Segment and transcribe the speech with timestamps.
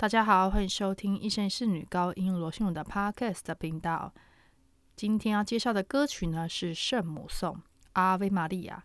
[0.00, 4.14] 大家好，欢迎收听一生是女高音罗信荣的 Podcast 频道。
[4.94, 7.52] 今天要介绍的歌曲呢是《圣母颂》
[7.94, 8.80] 阿维玛利亚。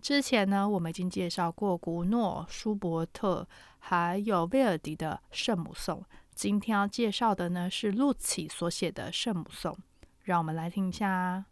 [0.00, 3.46] 之前呢，我们已经介绍过古诺、舒伯特
[3.78, 6.00] 还有威尔迪的《圣母颂》。
[6.34, 9.70] 今天要介绍的呢是陆琪所写的《圣母颂》，
[10.22, 11.44] 让我们来听一下。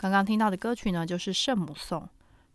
[0.00, 2.00] 刚刚听到的歌曲呢，就是《圣母颂》。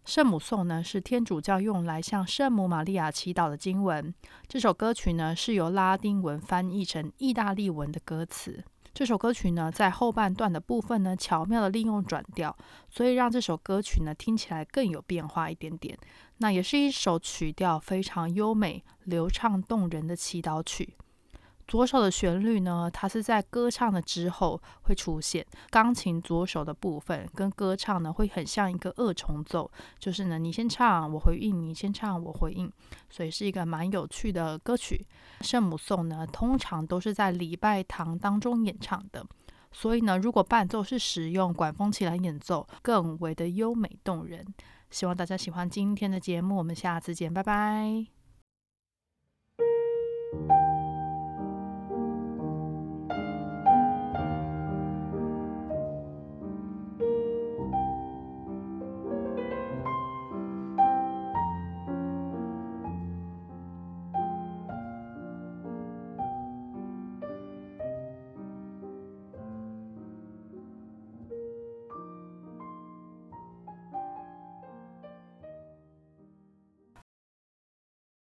[0.04, 4.12] 圣母颂呢是天主教用来向圣母玛利亚祈祷的经文。
[4.48, 8.64] 这首歌曲呢是由拉丁文翻译成意大利文的歌词。
[8.96, 12.58] 这首歌曲呢在后半段的部分呢巧妙的利用转调，
[12.90, 15.96] 所以让这首歌曲呢听起来更有变化一点点。
[16.40, 20.96] 那也是一首曲调非常优美、流畅动人的祈祷曲。
[21.68, 32.72] 左手的旋律呢，它是在歌唱的之后会出现，钢琴左手的部分跟歌唱呢会很像一个二重奏，就是呢你先唱我回应，你先唱我回应，
[33.10, 35.06] 所以是一个蛮有趣的歌曲。
[35.42, 39.26] 圣母颂呢通常都是在礼拜堂当中演唱的，
[39.72, 44.46] 所以呢如果伴奏是使用管风琴来演奏，更为的优美动人。
[44.92, 48.06] 希望大家喜欢今天的节目，我们下次见，拜拜。